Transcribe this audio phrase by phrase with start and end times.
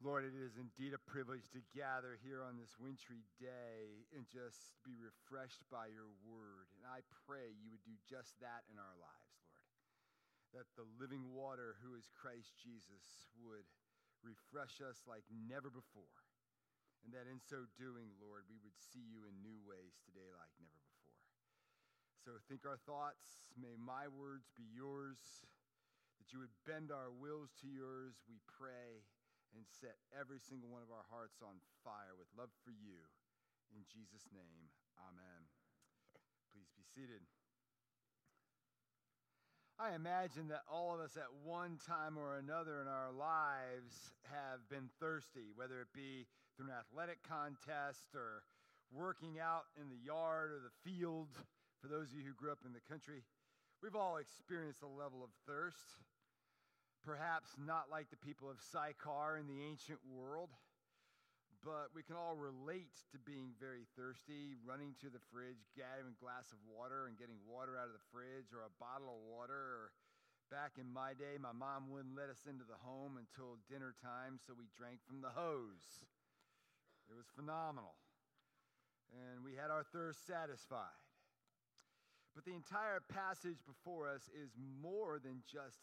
[0.00, 4.72] Lord, it is indeed a privilege to gather here on this wintry day and just
[4.80, 6.72] be refreshed by your word.
[6.80, 9.68] And I pray you would do just that in our lives, Lord.
[10.56, 13.68] That the living water, who is Christ Jesus, would
[14.24, 16.24] refresh us like never before.
[17.04, 20.56] And that in so doing, Lord, we would see you in new ways today like
[20.56, 21.20] never before.
[22.24, 23.52] So think our thoughts.
[23.52, 25.20] May my words be yours.
[26.16, 29.04] That you would bend our wills to yours, we pray
[29.56, 33.02] and set every single one of our hearts on fire with love for you.
[33.70, 35.46] In Jesus' name, amen.
[36.50, 37.22] Please be seated.
[39.80, 44.60] I imagine that all of us at one time or another in our lives have
[44.68, 48.44] been thirsty, whether it be through an athletic contest or
[48.92, 51.32] working out in the yard or the field.
[51.80, 53.24] For those of you who grew up in the country,
[53.80, 56.04] we've all experienced a level of thirst.
[57.00, 60.52] Perhaps not like the people of Sychar in the ancient world,
[61.64, 66.20] but we can all relate to being very thirsty, running to the fridge, getting a
[66.20, 69.88] glass of water and getting water out of the fridge or a bottle of water.
[69.88, 69.96] Or
[70.52, 74.36] back in my day, my mom wouldn't let us into the home until dinner time,
[74.40, 76.04] so we drank from the hose.
[77.08, 77.96] It was phenomenal.
[79.12, 81.00] And we had our thirst satisfied.
[82.36, 85.80] But the entire passage before us is more than just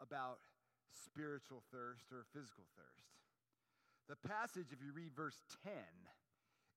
[0.00, 0.38] about
[0.92, 3.12] spiritual thirst or physical thirst.
[4.08, 5.72] The passage, if you read verse 10,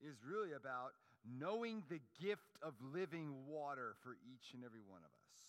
[0.01, 5.11] is really about knowing the gift of living water for each and every one of
[5.11, 5.41] us,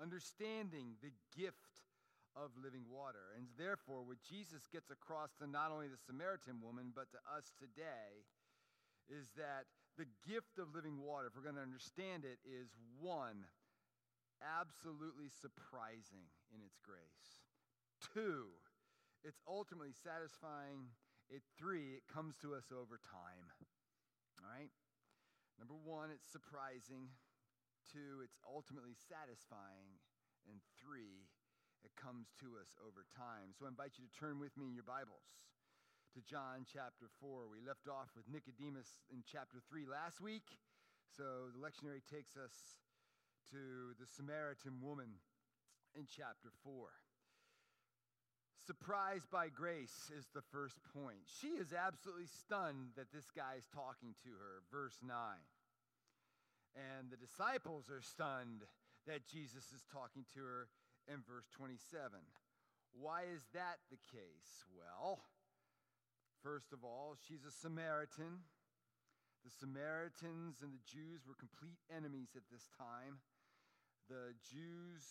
[0.00, 1.82] understanding the gift
[2.32, 3.36] of living water.
[3.36, 7.52] And therefore, what Jesus gets across to not only the Samaritan woman, but to us
[7.60, 8.24] today,
[9.10, 9.68] is that
[9.98, 13.44] the gift of living water, if we're going to understand it, is one,
[14.42, 17.46] absolutely surprising in its grace.
[18.02, 18.50] Two,
[19.22, 20.90] it's ultimately satisfying.
[21.30, 23.46] It three, it comes to us over time.
[24.42, 24.74] All right?
[25.56, 27.14] Number one, it's surprising.
[27.86, 30.02] Two, it's ultimately satisfying.
[30.50, 31.30] And three,
[31.86, 33.54] it comes to us over time.
[33.54, 35.38] So I invite you to turn with me in your Bibles
[36.12, 37.46] to John chapter 4.
[37.46, 40.58] We left off with Nicodemus in chapter 3 last week.
[41.08, 42.81] So the lectionary takes us
[43.52, 45.20] to the Samaritan woman
[45.92, 46.88] in chapter 4.
[48.64, 51.20] Surprised by grace is the first point.
[51.28, 54.64] She is absolutely stunned that this guy is talking to her.
[54.72, 55.12] Verse 9.
[56.72, 58.64] And the disciples are stunned
[59.04, 60.72] that Jesus is talking to her
[61.04, 61.76] in verse 27.
[62.96, 64.64] Why is that the case?
[64.72, 65.20] Well,
[66.40, 68.48] first of all, she's a Samaritan.
[69.44, 73.20] The Samaritans and the Jews were complete enemies at this time
[74.08, 75.02] the Jews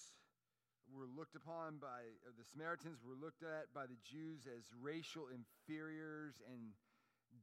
[0.91, 6.41] were looked upon by, the Samaritans were looked at by the Jews as racial inferiors
[6.47, 6.75] and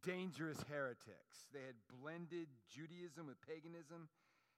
[0.04, 1.48] dangerous heretics.
[1.53, 4.09] They had blended Judaism with paganism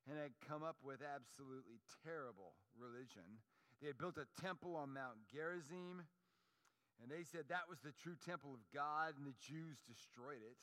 [0.09, 3.39] and had come up with absolutely terrible religion.
[3.79, 6.03] They had built a temple on Mount Gerizim,
[7.01, 10.59] and they said that was the true temple of God, and the Jews destroyed it.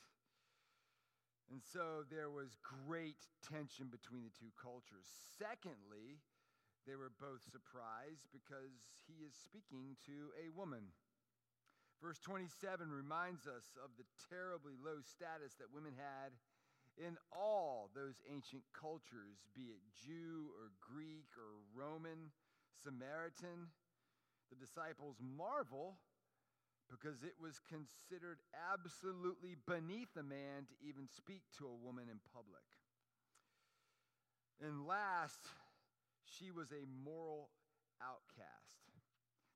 [1.47, 5.07] And so there was great tension between the two cultures.
[5.39, 6.19] Secondly,
[6.83, 10.91] they were both surprised because he is speaking to a woman.
[12.03, 16.35] Verse 27 reminds us of the terribly low status that women had
[16.97, 22.33] in all those ancient cultures, be it Jew or Greek or Roman,
[22.73, 23.71] Samaritan.
[24.49, 25.97] The disciples marvel
[26.87, 32.19] because it was considered absolutely beneath a man to even speak to a woman in
[32.31, 32.63] public.
[34.63, 35.43] And last,
[36.23, 37.51] she was a moral
[38.01, 38.67] outcast.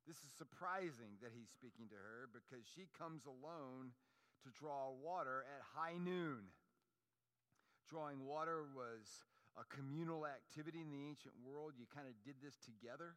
[0.06, 3.94] This is surprising that he's speaking to her because she comes alone
[4.42, 6.50] to draw water at high noon.
[7.86, 9.06] Drawing water was
[9.54, 11.78] a communal activity in the ancient world.
[11.78, 13.14] You kind of did this together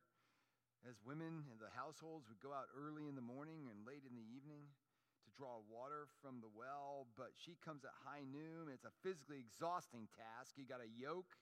[0.85, 4.13] as women in the households would go out early in the morning and late in
[4.13, 4.69] the evening
[5.25, 8.69] to draw water from the well, but she comes at high noon.
[8.69, 10.53] It's a physically exhausting task.
[10.53, 11.33] You got a yoke,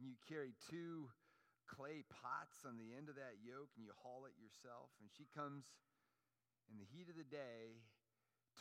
[0.00, 1.12] and you carry two
[1.68, 4.88] clay pots on the end of that yoke, and you haul it yourself.
[5.04, 5.68] And she comes
[6.72, 7.84] in the heat of the day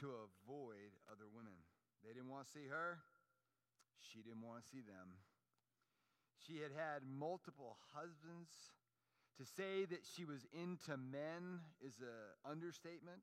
[0.03, 1.55] to avoid other women.
[2.03, 2.99] They didn't want to see her,
[4.03, 5.23] she didn't want to see them.
[6.43, 8.51] She had had multiple husbands
[9.37, 13.21] to say that she was into men is an understatement.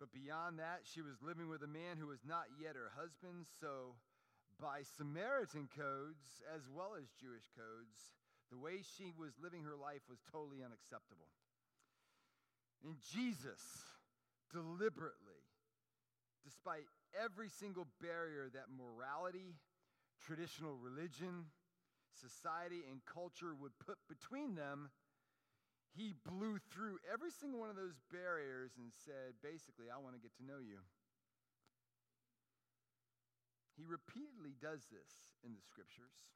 [0.00, 3.46] But beyond that, she was living with a man who was not yet her husband.
[3.60, 3.94] So,
[4.58, 8.16] by Samaritan codes as well as Jewish codes,
[8.50, 11.28] the way she was living her life was totally unacceptable.
[12.84, 13.62] And Jesus
[14.50, 15.40] deliberately,
[16.44, 19.54] despite every single barrier that morality,
[20.20, 21.46] traditional religion,
[22.14, 24.90] society, and culture would put between them,
[25.92, 30.24] he blew through every single one of those barriers and said, basically, I want to
[30.24, 30.80] get to know you.
[33.76, 35.10] He repeatedly does this
[35.44, 36.32] in the scriptures.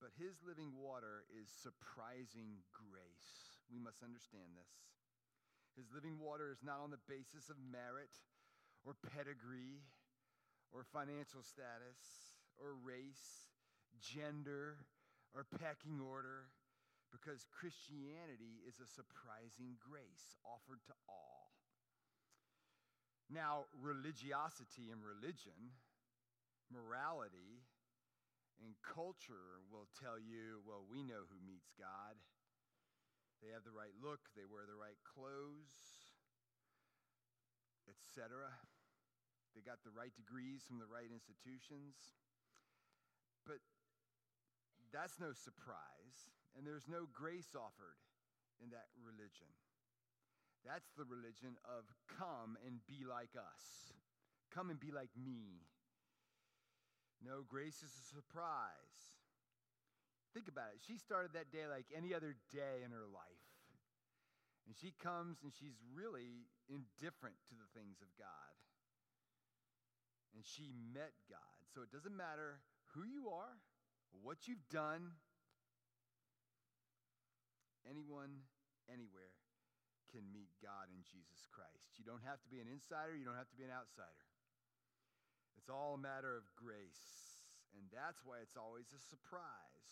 [0.00, 3.60] But his living water is surprising grace.
[3.68, 4.72] We must understand this.
[5.76, 8.10] His living water is not on the basis of merit
[8.82, 9.84] or pedigree
[10.72, 12.00] or financial status
[12.56, 13.49] or race,
[14.00, 14.80] gender,
[15.34, 16.50] or pecking order
[17.10, 21.50] because Christianity is a surprising grace offered to all.
[23.30, 25.74] Now, religiosity and religion,
[26.70, 27.62] morality,
[28.62, 32.18] and culture will tell you, well, we know who meets God.
[33.42, 35.70] They have the right look, they wear the right clothes,
[37.86, 38.50] etc.
[39.54, 42.18] They got the right degrees from the right institutions.
[43.46, 43.62] But
[44.92, 47.98] that's no surprise, and there's no grace offered
[48.62, 49.48] in that religion.
[50.66, 53.94] That's the religion of come and be like us.
[54.52, 55.64] Come and be like me.
[57.24, 59.16] No, grace is a surprise.
[60.32, 60.80] Think about it.
[60.84, 63.46] She started that day like any other day in her life.
[64.68, 68.54] And she comes and she's really indifferent to the things of God.
[70.36, 71.58] And she met God.
[71.74, 72.62] So it doesn't matter
[72.94, 73.58] who you are,
[74.18, 75.14] what you've done,
[77.86, 78.44] anyone,
[78.90, 79.34] anywhere
[80.10, 81.94] can meet God in Jesus Christ.
[81.96, 84.26] You don't have to be an insider, you don't have to be an outsider.
[85.54, 87.30] It's all a matter of grace.
[87.78, 89.86] And that's why it's always a surprise.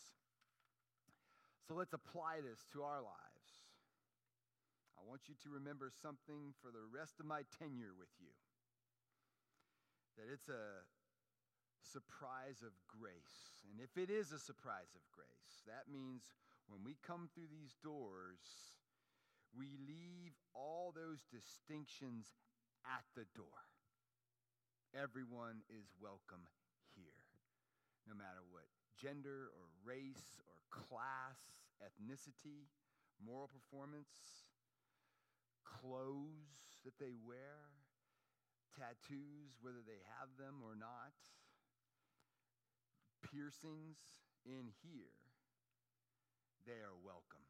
[1.70, 3.50] So let's apply this to our lives.
[4.98, 8.34] I want you to remember something for the rest of my tenure with you
[10.18, 10.82] that it's a
[11.82, 13.64] surprise of grace.
[13.70, 16.34] And if it is a surprise of grace, that means
[16.68, 18.74] when we come through these doors,
[19.56, 22.36] we leave all those distinctions
[22.84, 23.66] at the door.
[24.96, 26.48] Everyone is welcome
[26.96, 27.24] here,
[28.08, 31.38] no matter what gender or race or class,
[31.78, 32.66] ethnicity,
[33.22, 34.48] moral performance,
[35.62, 37.70] clothes that they wear,
[38.74, 41.14] tattoos, whether they have them or not,
[43.32, 44.00] piercings
[44.44, 45.16] in here,
[46.66, 47.44] they are welcome.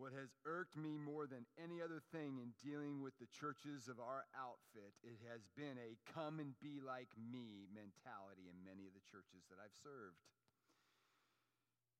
[0.00, 4.00] What has irked me more than any other thing in dealing with the churches of
[4.00, 8.96] our outfit, it has been a come and be like me mentality in many of
[8.96, 10.16] the churches that I've served.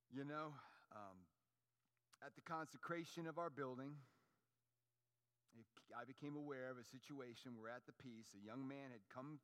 [0.09, 0.57] You know,
[0.97, 1.17] um,
[2.25, 3.93] at the consecration of our building,
[5.93, 9.37] I became aware of a situation where at the peace, a young man had come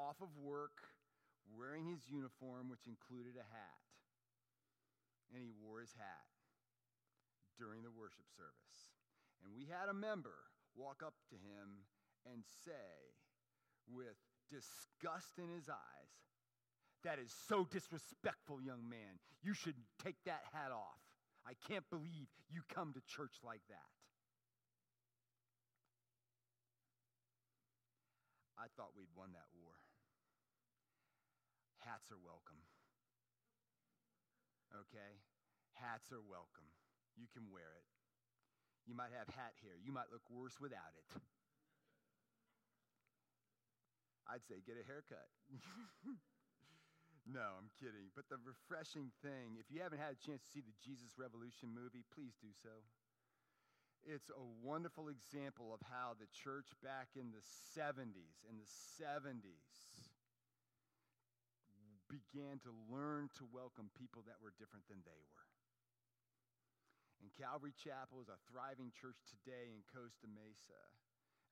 [0.00, 0.91] off of work
[1.50, 3.82] wearing his uniform, which included a hat.
[5.32, 6.28] And he wore his hat
[7.58, 8.92] during the worship service.
[9.42, 11.88] And we had a member walk up to him
[12.28, 13.16] and say,
[13.88, 14.16] with
[14.48, 16.12] disgust in his eyes,
[17.04, 19.18] That is so disrespectful, young man.
[19.42, 21.02] You should take that hat off.
[21.42, 23.90] I can't believe you come to church like that.
[28.54, 29.50] I thought we'd won that.
[31.82, 32.62] Hats are welcome.
[34.70, 35.18] Okay?
[35.74, 36.70] Hats are welcome.
[37.18, 37.88] You can wear it.
[38.86, 39.78] You might have hat hair.
[39.78, 41.06] You might look worse without it.
[44.26, 45.28] I'd say get a haircut.
[47.26, 48.10] no, I'm kidding.
[48.14, 51.70] But the refreshing thing, if you haven't had a chance to see the Jesus Revolution
[51.74, 52.72] movie, please do so.
[54.02, 57.44] It's a wonderful example of how the church back in the
[57.78, 58.66] 70s, in the
[58.98, 59.62] 70s,
[62.12, 65.48] began to learn to welcome people that were different than they were.
[67.24, 70.82] And Calvary Chapel is a thriving church today in Costa Mesa.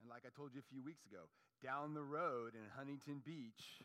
[0.04, 1.32] And like I told you a few weeks ago,
[1.64, 3.80] down the road in Huntington Beach,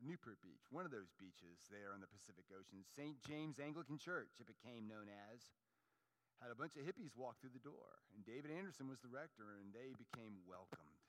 [0.00, 3.20] Newport Beach, one of those beaches there on the Pacific Ocean, St.
[3.24, 5.40] James Anglican Church, it became known as,
[6.40, 8.04] had a bunch of hippies walk through the door.
[8.12, 11.00] And David Anderson was the rector, and they became welcomed.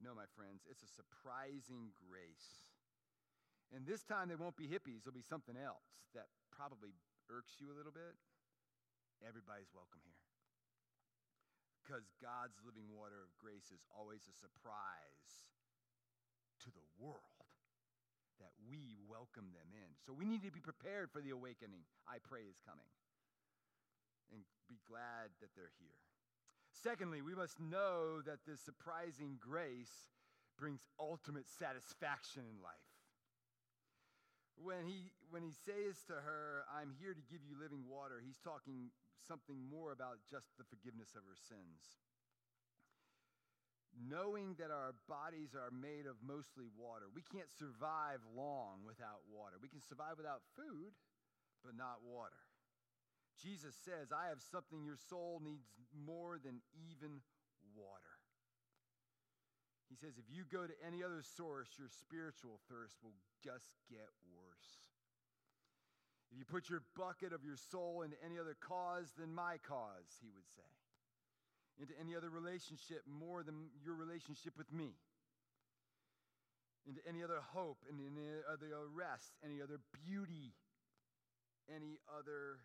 [0.00, 2.73] No, my friends, it's a surprising grace.
[3.72, 6.92] And this time they won't be hippies, it'll be something else that probably
[7.30, 8.14] irks you a little bit,
[9.24, 10.20] everybody's welcome here.
[11.82, 15.48] Because God's living water of grace is always a surprise
[16.64, 17.44] to the world
[18.40, 19.90] that we welcome them in.
[20.00, 22.88] So we need to be prepared for the awakening I pray is coming
[24.32, 26.02] and be glad that they're here.
[26.72, 30.10] Secondly, we must know that this surprising grace
[30.58, 32.93] brings ultimate satisfaction in life.
[34.54, 38.38] When he, when he says to her, I'm here to give you living water, he's
[38.38, 38.94] talking
[39.26, 41.98] something more about just the forgiveness of her sins.
[43.94, 49.54] Knowing that our bodies are made of mostly water, we can't survive long without water.
[49.62, 50.94] We can survive without food,
[51.62, 52.42] but not water.
[53.38, 57.22] Jesus says, I have something your soul needs more than even
[57.74, 58.14] water.
[59.90, 64.10] He says, if you go to any other source, your spiritual thirst will just get
[64.34, 64.43] worse.
[66.34, 70.10] If you put your bucket of your soul into any other cause than my cause,
[70.18, 70.66] he would say,
[71.78, 74.98] into any other relationship more than your relationship with me,
[76.90, 80.58] into any other hope, and any other rest, any other beauty,
[81.70, 82.58] any other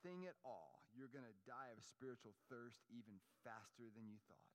[0.00, 4.48] thing at all, you're going to die of spiritual thirst even faster than you thought.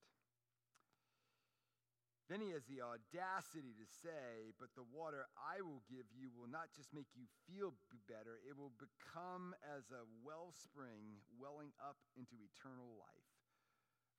[2.34, 6.50] Then he has the audacity to say, But the water I will give you will
[6.50, 7.78] not just make you feel
[8.10, 13.30] better, it will become as a wellspring welling up into eternal life.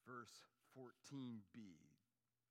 [0.06, 0.46] Verse
[0.78, 1.58] 14b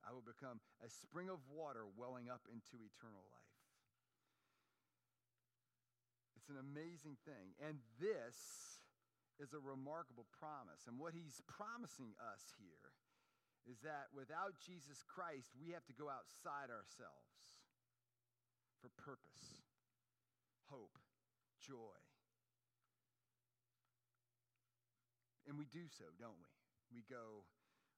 [0.04, 3.56] I will become a spring of water welling up into eternal life.
[6.36, 7.56] It's an amazing thing.
[7.64, 8.36] And this
[9.40, 10.92] is a remarkable promise.
[10.92, 12.83] And what he's promising us here
[13.64, 17.64] is that without Jesus Christ, we have to go outside ourselves
[18.84, 19.64] for purpose,
[20.68, 21.00] hope,
[21.64, 22.00] joy.
[25.48, 26.52] And we do so, don't we?
[26.92, 27.48] We go,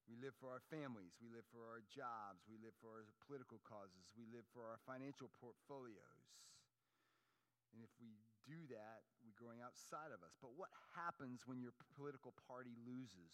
[0.06, 3.58] we live for our families, we live for our jobs, we live for our political
[3.66, 6.26] causes, we live for our financial portfolios.
[7.74, 10.38] And if we do that, we're going outside of us.
[10.40, 13.34] But what happens when your political party loses?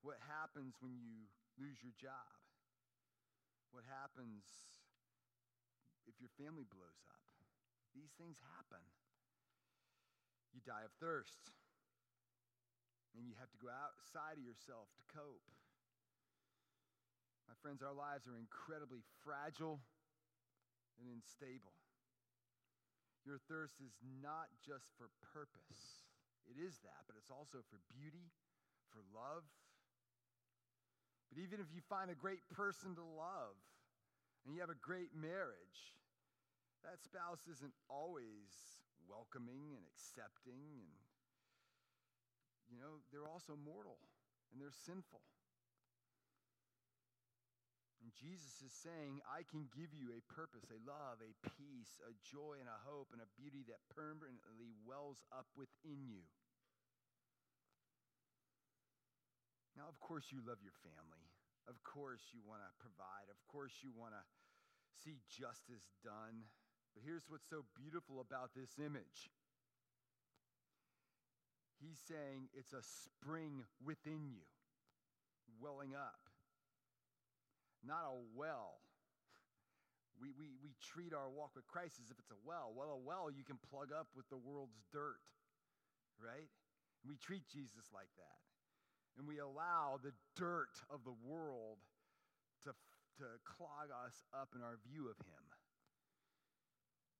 [0.00, 1.28] What happens when you
[1.60, 2.40] lose your job?
[3.70, 4.48] What happens
[6.08, 7.20] if your family blows up?
[7.92, 8.82] These things happen.
[10.50, 11.52] You die of thirst.
[13.14, 15.46] And you have to go outside of yourself to cope.
[17.50, 19.82] My friends, our lives are incredibly fragile
[21.02, 21.74] and unstable.
[23.26, 26.06] Your thirst is not just for purpose,
[26.48, 28.32] it is that, but it's also for beauty,
[28.88, 29.44] for love,
[31.30, 33.56] but even if you find a great person to love
[34.44, 35.94] and you have a great marriage,
[36.82, 38.50] that spouse isn't always
[39.06, 40.90] welcoming and accepting and
[42.70, 43.98] you know, they're also mortal
[44.54, 45.20] and they're sinful.
[48.00, 52.16] And Jesus is saying, I can give you a purpose, a love, a peace, a
[52.24, 56.24] joy, and a hope, and a beauty that permanently wells up within you.
[59.80, 61.24] Now, of course, you love your family.
[61.64, 63.32] Of course, you want to provide.
[63.32, 64.20] Of course, you want to
[65.00, 66.44] see justice done.
[66.92, 69.32] But here's what's so beautiful about this image
[71.80, 74.44] He's saying it's a spring within you,
[75.56, 76.28] welling up,
[77.80, 78.84] not a well.
[80.20, 82.76] We, we, we treat our walk with Christ as if it's a well.
[82.76, 85.24] Well, a well you can plug up with the world's dirt,
[86.20, 86.52] right?
[87.00, 88.49] We treat Jesus like that
[89.20, 91.76] and we allow the dirt of the world
[92.64, 92.72] to,
[93.20, 95.44] to clog us up in our view of Him.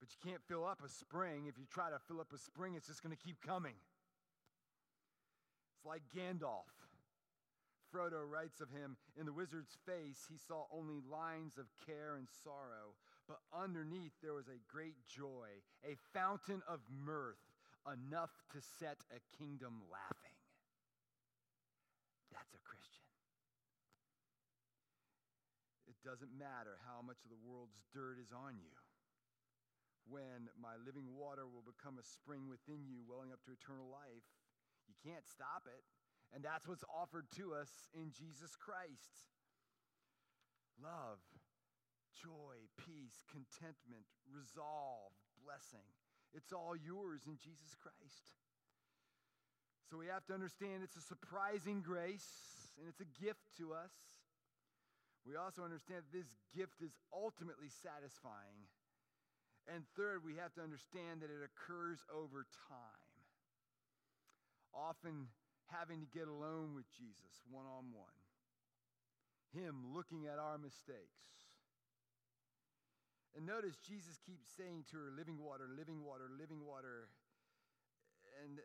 [0.01, 1.45] But you can't fill up a spring.
[1.45, 3.77] If you try to fill up a spring, it's just going to keep coming.
[5.77, 6.73] It's like Gandalf.
[7.93, 12.29] Frodo writes of him In the wizard's face, he saw only lines of care and
[12.45, 12.95] sorrow,
[13.27, 15.49] but underneath there was a great joy,
[15.85, 17.43] a fountain of mirth,
[17.85, 20.30] enough to set a kingdom laughing.
[22.31, 23.07] That's a Christian.
[25.91, 28.75] It doesn't matter how much of the world's dirt is on you.
[30.09, 34.27] When my living water will become a spring within you, welling up to eternal life,
[34.89, 35.85] you can't stop it.
[36.31, 39.31] And that's what's offered to us in Jesus Christ
[40.81, 41.21] love,
[42.17, 45.85] joy, peace, contentment, resolve, blessing.
[46.33, 48.33] It's all yours in Jesus Christ.
[49.91, 52.31] So we have to understand it's a surprising grace
[52.79, 53.91] and it's a gift to us.
[55.27, 58.71] We also understand that this gift is ultimately satisfying.
[59.67, 63.11] And third, we have to understand that it occurs over time.
[64.71, 65.27] Often
[65.75, 68.15] having to get alone with Jesus one on one,
[69.51, 71.19] Him looking at our mistakes.
[73.35, 77.11] And notice Jesus keeps saying to her, living water, living water, living water.
[78.43, 78.59] And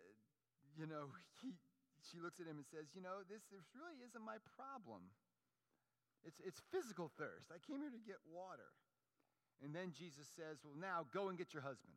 [0.75, 1.55] you know, he,
[2.03, 5.09] she looks at him and says, You know, this, this really isn't my problem.
[6.23, 7.49] It's, it's physical thirst.
[7.53, 8.75] I came here to get water.
[9.63, 11.95] And then Jesus says, Well, now go and get your husband.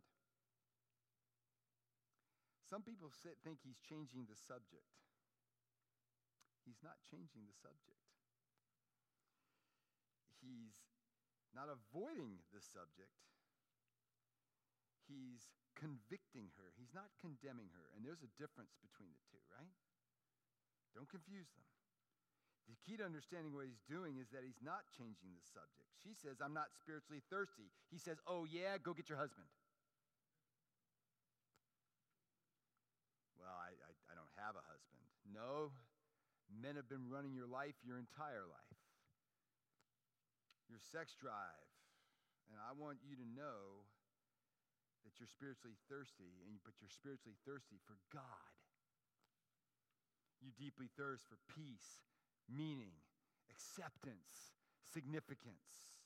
[2.69, 4.93] Some people sit, think he's changing the subject.
[6.69, 8.05] He's not changing the subject.
[10.45, 10.77] He's
[11.57, 13.17] not avoiding the subject.
[15.09, 16.75] He's convicting her.
[16.75, 17.87] He's not condemning her.
[17.95, 19.73] And there's a difference between the two, right?
[20.93, 21.67] Don't confuse them.
[22.69, 25.89] The key to understanding what he's doing is that he's not changing the subject.
[26.05, 27.73] She says, I'm not spiritually thirsty.
[27.89, 29.49] He says, Oh, yeah, go get your husband.
[33.41, 35.01] Well, I, I, I don't have a husband.
[35.33, 35.73] No,
[36.53, 38.77] men have been running your life your entire life.
[40.69, 41.65] Your sex drive.
[42.53, 43.89] And I want you to know
[45.09, 48.53] that you're spiritually thirsty, and, but you're spiritually thirsty for God.
[50.45, 52.05] You deeply thirst for peace
[52.49, 52.97] meaning,
[53.53, 56.01] acceptance, significance.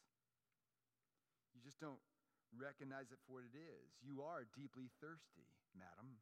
[1.54, 2.02] You just don't
[2.50, 3.94] recognize it for what it is.
[4.02, 5.46] You are deeply thirsty,
[5.78, 6.18] madam,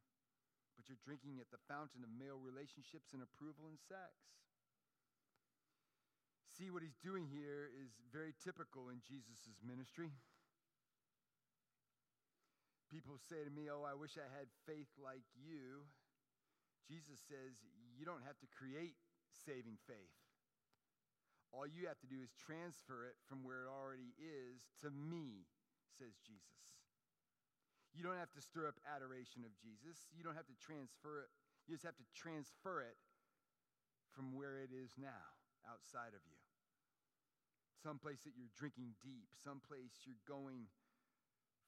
[0.77, 4.13] but you're drinking at the fountain of male relationships and approval and sex.
[6.45, 10.13] See, what he's doing here is very typical in Jesus' ministry.
[12.91, 15.87] People say to me, Oh, I wish I had faith like you.
[16.83, 17.55] Jesus says,
[17.95, 18.99] You don't have to create
[19.47, 20.19] saving faith.
[21.55, 25.47] All you have to do is transfer it from where it already is to me,
[25.99, 26.51] says Jesus.
[27.91, 30.07] You don't have to stir up adoration of Jesus.
[30.15, 31.31] You don't have to transfer it.
[31.67, 32.95] You just have to transfer it
[34.15, 35.35] from where it is now,
[35.67, 36.39] outside of you.
[37.83, 40.71] Someplace that you're drinking deep, someplace you're going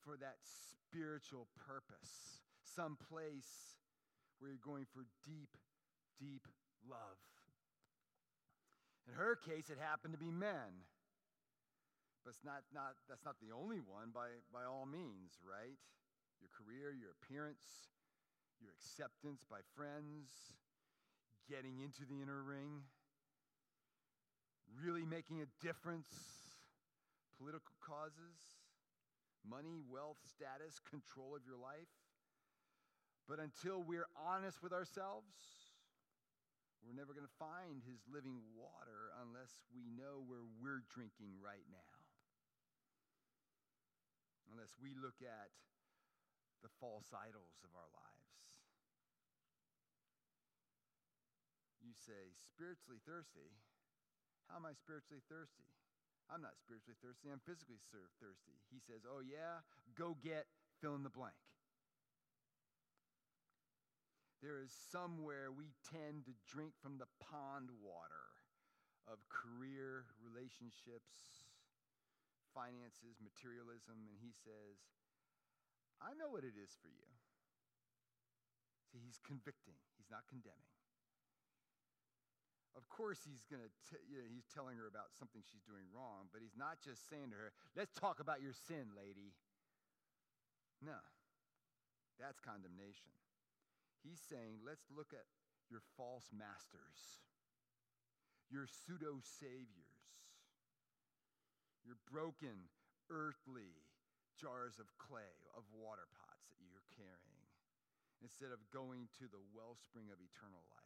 [0.04, 3.80] for that spiritual purpose, some place
[4.40, 5.56] where you're going for deep,
[6.20, 6.44] deep
[6.84, 7.20] love.
[9.08, 10.88] In her case, it happened to be men.
[12.24, 15.76] But it's not, not, that's not the only one by, by all means, right?
[16.40, 17.92] Your career, your appearance,
[18.64, 20.56] your acceptance by friends,
[21.52, 22.88] getting into the inner ring,
[24.72, 26.08] really making a difference,
[27.36, 28.63] political causes,
[29.44, 31.92] money, wealth, status, control of your life.
[33.28, 35.32] But until we're honest with ourselves,
[36.84, 41.64] we're never going to find his living water unless we know where we're drinking right
[41.72, 41.96] now.
[44.52, 45.56] Unless we look at
[46.60, 48.44] the false idols of our lives.
[51.84, 53.52] You say, spiritually thirsty?
[54.48, 55.68] How am I spiritually thirsty?
[56.32, 58.56] I'm not spiritually thirsty, I'm physically thirsty.
[58.72, 59.64] He says, Oh, yeah,
[59.98, 60.48] go get
[60.82, 61.38] fill in the blank
[64.44, 68.28] there is somewhere we tend to drink from the pond water
[69.08, 71.48] of career, relationships,
[72.52, 74.84] finances, materialism, and he says,
[76.04, 77.08] I know what it is for you.
[78.92, 80.76] See, he's convicting, he's not condemning.
[82.74, 83.70] Of course, he's going to,
[84.10, 87.30] you know, he's telling her about something she's doing wrong, but he's not just saying
[87.30, 89.38] to her, let's talk about your sin, lady.
[90.82, 90.98] No,
[92.18, 93.14] that's condemnation.
[94.02, 95.30] He's saying, let's look at
[95.70, 97.22] your false masters,
[98.50, 100.10] your pseudo saviors,
[101.86, 102.68] your broken
[103.14, 103.86] earthly
[104.34, 107.48] jars of clay, of water pots that you're carrying,
[108.20, 110.83] instead of going to the wellspring of eternal life.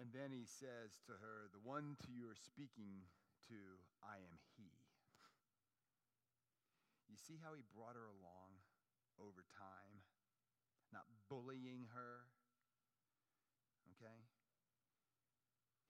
[0.00, 3.04] And then he says to her, The one to you are speaking
[3.52, 3.58] to,
[4.00, 4.72] I am he.
[7.10, 8.64] You see how he brought her along
[9.20, 10.00] over time?
[10.92, 12.28] not bullying her.
[13.96, 14.20] Okay?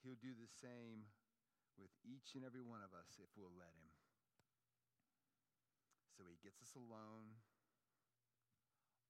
[0.07, 1.11] He'll do the same
[1.75, 3.91] with each and every one of us if we'll let him.
[6.15, 7.43] So he gets us alone,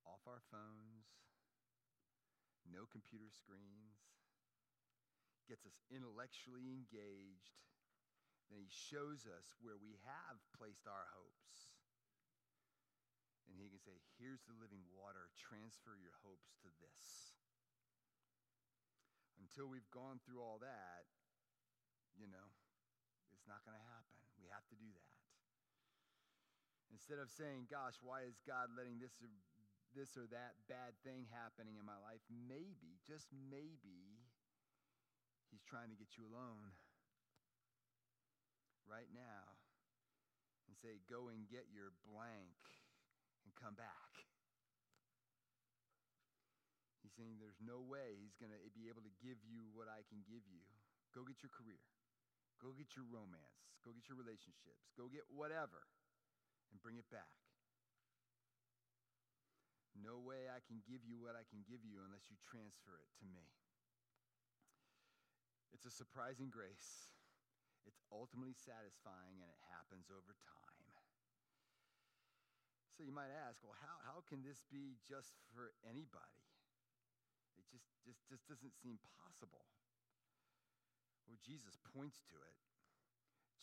[0.09, 1.13] off our phones,
[2.65, 4.01] no computer screens,
[5.49, 7.59] gets us intellectually engaged.
[8.51, 11.73] Then he shows us where we have placed our hopes
[13.53, 15.29] and he can say, Here's the living water.
[15.37, 17.37] Transfer your hopes to this.
[19.37, 21.05] Until we've gone through all that,
[22.17, 22.49] you know,
[23.37, 24.17] it's not going to happen.
[24.41, 25.21] We have to do that.
[26.89, 29.29] Instead of saying, Gosh, why is God letting this or,
[29.93, 32.25] this or that bad thing happening in my life?
[32.33, 34.22] Maybe, just maybe,
[35.53, 36.73] He's trying to get you alone
[38.89, 39.61] right now
[40.65, 42.57] and say, Go and get your blank
[43.45, 44.25] and come back.
[47.05, 50.01] He's saying there's no way he's going to be able to give you what I
[50.09, 50.65] can give you.
[51.13, 51.85] Go get your career.
[52.57, 53.61] Go get your romance.
[53.85, 54.89] Go get your relationships.
[54.97, 55.85] Go get whatever
[56.73, 57.29] and bring it back.
[59.93, 63.13] No way I can give you what I can give you unless you transfer it
[63.21, 63.45] to me.
[65.73, 67.11] It's a surprising grace.
[67.89, 70.73] It's ultimately satisfying and it happens over time.
[72.95, 76.45] So you might ask, well, how, how can this be just for anybody?
[77.57, 79.65] It just, just, just doesn't seem possible.
[81.25, 82.57] Well, Jesus points to it.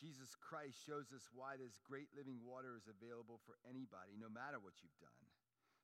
[0.02, 4.58] Jesus Christ shows us why this great living water is available for anybody, no matter
[4.58, 5.28] what you've done.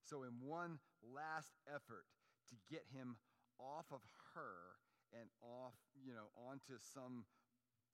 [0.07, 2.07] So, in one last effort
[2.49, 3.19] to get him
[3.59, 3.99] off of
[4.33, 4.79] her
[5.15, 7.23] and off, you know, onto some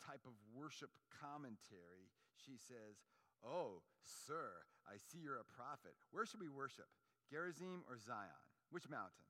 [0.02, 2.98] type of worship commentary, she says,
[3.42, 5.98] Oh, sir, I see you're a prophet.
[6.14, 6.90] Where should we worship?
[7.30, 8.42] Gerizim or Zion?
[8.70, 9.26] Which mountain?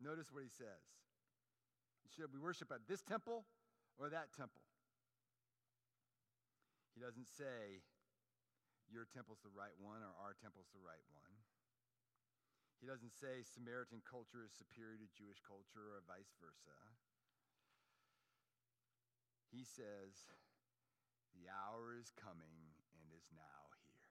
[0.00, 0.84] Notice what he says.
[2.12, 3.44] Should we worship at this temple
[3.96, 4.60] or that temple?
[6.94, 7.84] He doesn't say
[8.88, 11.32] your temple's the right one or our temple's the right one.
[12.78, 16.78] He doesn't say Samaritan culture is superior to Jewish culture or vice versa.
[19.50, 20.30] He says,
[21.34, 24.10] the hour is coming and is now here.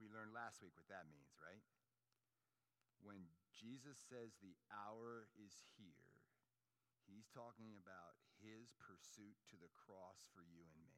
[0.00, 1.64] We learned last week what that means, right?
[3.00, 6.08] When Jesus says the hour is here,
[7.04, 10.92] he's talking about his pursuit to the cross for you and me.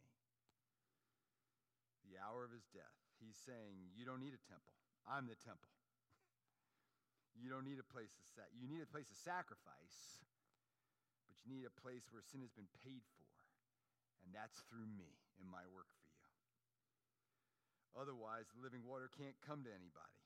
[2.06, 2.94] The hour of his death.
[3.18, 4.78] He's saying, You don't need a temple.
[5.06, 5.75] I'm the temple.
[7.36, 8.48] You don't need a place to set.
[8.56, 10.24] You need a place to sacrifice,
[11.28, 13.28] but you need a place where sin has been paid for.
[14.24, 16.26] And that's through me and my work for you.
[17.96, 20.16] Otherwise, the living water can't come to anybody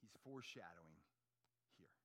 [0.00, 0.98] he's foreshadowing
[1.76, 2.00] here.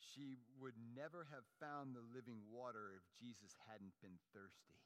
[0.00, 4.76] She would never have found the living water if Jesus hadn't been thirsty.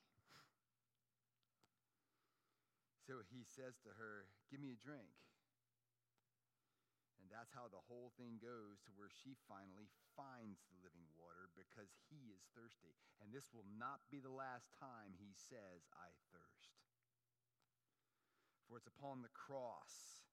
[3.07, 5.07] So he says to her, Give me a drink.
[7.21, 11.49] And that's how the whole thing goes to where she finally finds the living water
[11.57, 12.93] because he is thirsty.
[13.21, 16.77] And this will not be the last time he says, I thirst.
[18.69, 20.27] For it's upon the cross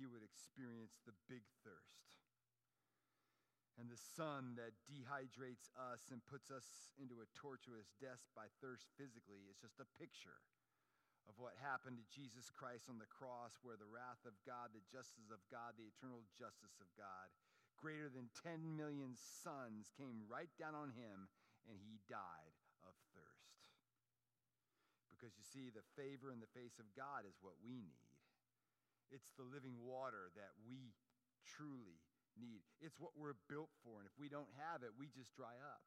[0.00, 2.20] he would experience the big thirst.
[3.76, 8.92] And the sun that dehydrates us and puts us into a tortuous death by thirst
[9.00, 10.40] physically is just a picture
[11.30, 14.82] of what happened to Jesus Christ on the cross, where the wrath of God, the
[14.90, 17.30] justice of God, the eternal justice of God,
[17.78, 21.30] greater than 10 million suns came right down on him,
[21.70, 23.62] and he died of thirst.
[25.14, 28.10] Because you see, the favor in the face of God is what we need.
[29.14, 30.98] It's the living water that we
[31.46, 32.02] truly
[32.34, 32.66] need.
[32.82, 34.02] It's what we're built for.
[34.02, 35.86] And if we don't have it, we just dry up.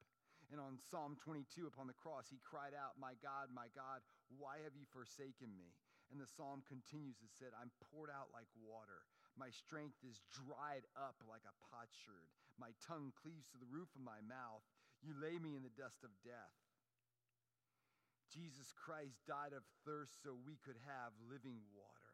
[0.53, 4.05] And on Psalm 22 upon the cross, he cried out, My God, my God,
[4.37, 5.73] why have you forsaken me?
[6.13, 7.17] And the psalm continues.
[7.25, 9.01] It said, I'm poured out like water.
[9.33, 12.29] My strength is dried up like a potsherd.
[12.61, 14.61] My tongue cleaves to the roof of my mouth.
[15.01, 16.53] You lay me in the dust of death.
[18.29, 22.13] Jesus Christ died of thirst so we could have living water.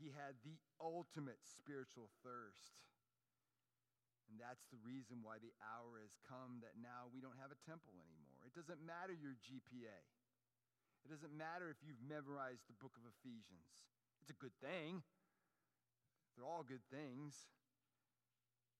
[0.00, 2.87] He had the ultimate spiritual thirst.
[4.28, 7.60] And that's the reason why the hour has come that now we don't have a
[7.64, 8.44] temple anymore.
[8.44, 10.00] It doesn't matter your GPA.
[11.04, 13.72] It doesn't matter if you've memorized the book of Ephesians.
[14.20, 15.00] It's a good thing.
[16.36, 17.48] They're all good things.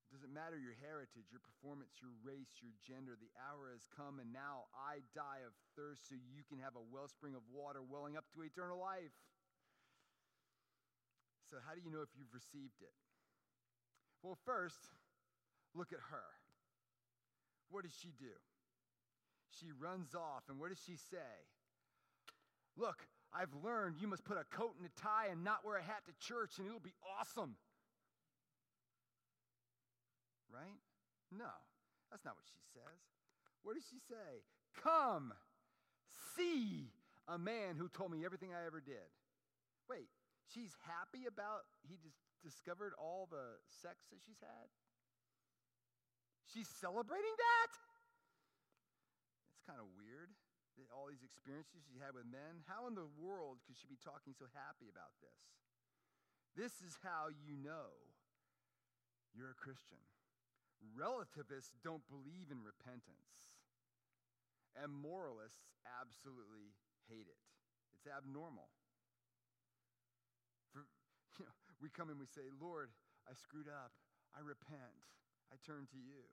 [0.08, 3.16] It doesn't matter your heritage, your performance, your race, your gender.
[3.16, 6.84] The hour has come, and now I die of thirst so you can have a
[6.92, 9.12] wellspring of water welling up to eternal life.
[11.44, 12.92] So, how do you know if you've received it?
[14.24, 14.80] Well, first,
[15.74, 16.28] look at her.
[17.70, 18.32] What does she do?
[19.50, 21.32] She runs off, and what does she say?
[22.76, 25.82] Look, I've learned you must put a coat and a tie and not wear a
[25.82, 27.56] hat to church, and it'll be awesome.
[30.52, 30.80] Right?
[31.30, 31.52] No,
[32.10, 33.00] that's not what she says.
[33.62, 34.44] What does she say?
[34.82, 35.34] Come,
[36.36, 36.88] see
[37.26, 39.12] a man who told me everything I ever did.
[39.90, 40.08] Wait,
[40.48, 44.72] She's happy about he just discovered all the sex that she's had.
[46.48, 47.70] She's celebrating that?
[49.52, 50.32] It's kind of weird.
[50.94, 52.62] All these experiences she had with men.
[52.64, 55.42] How in the world could she be talking so happy about this?
[56.54, 57.92] This is how you know
[59.34, 60.00] you're a Christian.
[60.94, 63.34] Relativists don't believe in repentance,
[64.78, 65.66] and moralists
[65.98, 66.70] absolutely
[67.10, 67.42] hate it.
[67.98, 68.70] It's abnormal.
[70.70, 70.86] For,
[71.38, 72.94] you know, We come and we say, Lord,
[73.26, 73.90] I screwed up.
[74.34, 75.02] I repent.
[75.48, 76.28] I turn to you.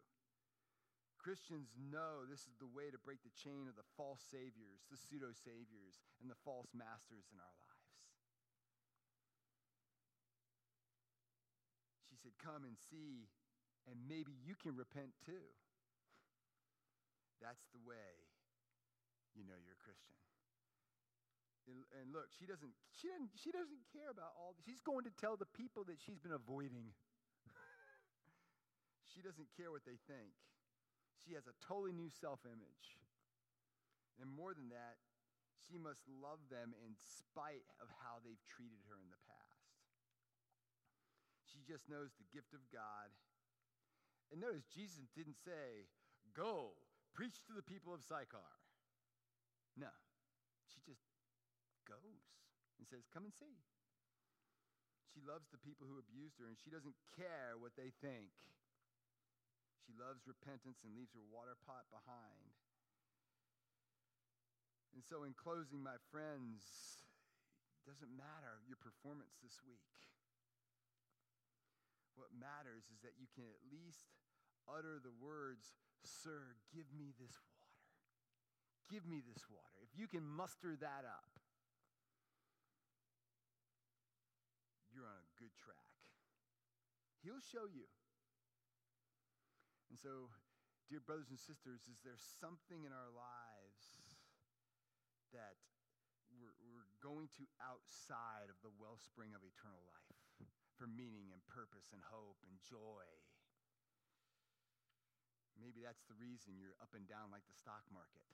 [1.17, 4.99] Christians know this is the way to break the chain of the false saviors, the
[4.99, 7.97] pseudo saviors, and the false masters in our lives.
[12.13, 13.25] She said, Come and see,
[13.89, 15.49] and maybe you can repent too.
[17.41, 18.21] That's the way
[19.33, 20.15] you know you're a Christian.
[21.65, 24.53] And, look, she doesn't, she, doesn't, she doesn't care about all.
[24.61, 26.93] She's going to tell the people that she's been avoiding.
[29.15, 30.35] She doesn't care what they think.
[31.23, 32.99] She has a totally new self image.
[34.19, 34.99] And more than that,
[35.63, 39.71] she must love them in spite of how they've treated her in the past.
[41.47, 43.07] She just knows the gift of God.
[44.29, 45.87] And notice, Jesus didn't say,
[46.35, 46.75] Go,
[47.15, 48.51] preach to the people of Sychar.
[49.79, 49.91] No,
[50.67, 51.07] she just
[51.87, 52.27] goes
[52.75, 53.63] and says, Come and see.
[55.15, 58.35] She loves the people who abused her, and she doesn't care what they think.
[59.85, 62.57] She loves repentance and leaves her water pot behind.
[64.97, 66.65] And so, in closing, my friends,
[67.77, 69.93] it doesn't matter your performance this week.
[72.17, 74.09] What matters is that you can at least
[74.65, 77.65] utter the words, Sir, give me this water.
[78.89, 79.83] Give me this water.
[79.83, 81.33] If you can muster that up,
[84.95, 85.93] you're on a good track.
[87.21, 87.91] He'll show you.
[89.95, 90.27] And so,
[90.91, 94.11] dear brothers and sisters, is there something in our lives
[95.31, 95.55] that
[96.35, 100.19] we're, we're going to outside of the wellspring of eternal life
[100.75, 103.07] for meaning and purpose and hope and joy?
[105.55, 108.27] Maybe that's the reason you're up and down like the stock market.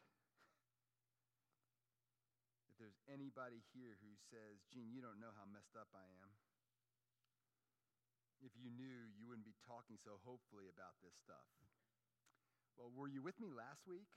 [2.74, 6.34] If there's anybody here who says, Gene, you don't know how messed up I am.
[8.42, 11.46] If you knew, you wouldn't be talking so hopefully about this stuff.
[12.74, 14.10] Well, were you with me last week?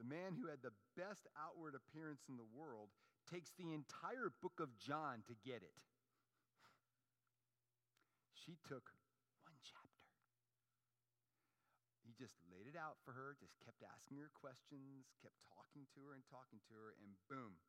[0.00, 2.88] The man who had the best outward appearance in the world
[3.28, 5.76] takes the entire book of John to get it.
[8.32, 8.88] She took
[9.44, 10.08] one chapter.
[12.00, 16.00] He just laid it out for her, just kept asking her questions, kept talking to
[16.08, 17.60] her and talking to her, and boom,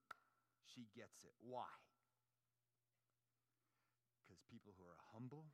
[0.63, 1.35] she gets it.
[1.43, 1.67] Why?
[4.49, 5.47] People who are humble,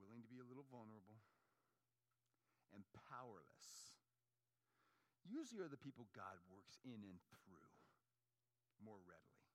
[0.00, 1.20] willing to be a little vulnerable,
[2.72, 3.98] and powerless
[5.26, 7.68] usually are the people God works in and through
[8.80, 9.46] more readily.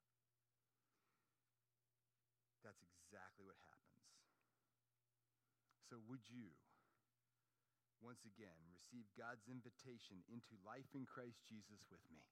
[2.62, 4.10] That's exactly what happens.
[5.90, 6.50] So, would you
[8.02, 12.26] once again receive God's invitation into life in Christ Jesus with me?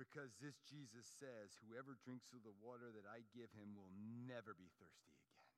[0.00, 3.92] Because this Jesus says, Whoever drinks of the water that I give him will
[4.24, 5.52] never be thirsty again.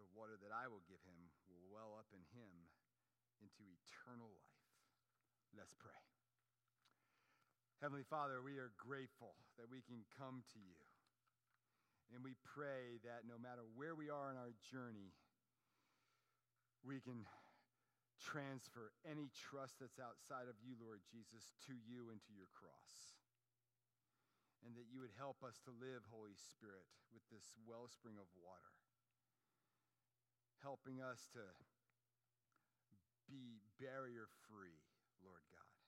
[0.00, 2.72] The water that I will give him will well up in him
[3.44, 4.72] into eternal life.
[5.54, 6.02] Let's pray.
[7.78, 10.82] Heavenly Father, we are grateful that we can come to you.
[12.10, 15.12] And we pray that no matter where we are in our journey,
[16.82, 17.22] we can
[18.18, 23.18] transfer any trust that's outside of you, Lord Jesus, to you and to your cross.
[24.66, 28.74] And that you would help us to live, Holy Spirit, with this wellspring of water,
[30.58, 31.46] helping us to
[33.30, 34.82] be barrier free,
[35.22, 35.78] Lord God.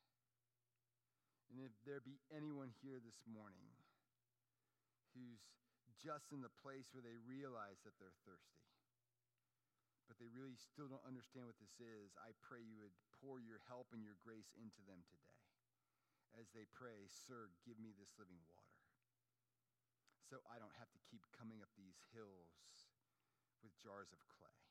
[1.51, 3.75] And if there be anyone here this morning
[5.19, 5.43] who's
[5.99, 8.70] just in the place where they realize that they're thirsty,
[10.11, 13.63] but they really still don't understand what this is, I pray you would pour your
[13.71, 15.41] help and your grace into them today
[16.39, 18.79] as they pray, Sir, give me this living water.
[20.31, 22.91] So I don't have to keep coming up these hills
[23.67, 24.63] with jars of clay.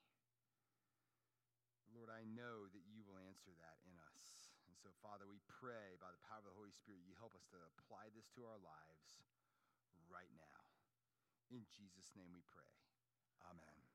[1.91, 4.55] Lord, I know that you will answer that in us.
[4.69, 7.43] And so, Father, we pray by the power of the Holy Spirit, you help us
[7.51, 9.19] to apply this to our lives
[10.07, 10.61] right now.
[11.49, 12.71] In Jesus' name we pray.
[13.49, 13.88] Amen.